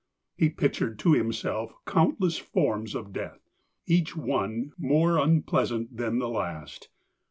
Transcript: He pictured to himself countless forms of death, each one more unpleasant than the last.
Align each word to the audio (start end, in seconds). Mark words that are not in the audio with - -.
He 0.35 0.49
pictured 0.49 0.97
to 0.97 1.13
himself 1.13 1.73
countless 1.85 2.39
forms 2.39 2.95
of 2.95 3.13
death, 3.13 3.51
each 3.85 4.17
one 4.17 4.71
more 4.75 5.19
unpleasant 5.19 5.95
than 5.95 6.17
the 6.17 6.27
last. 6.27 6.89